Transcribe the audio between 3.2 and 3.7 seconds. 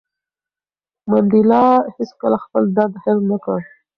نه کړ.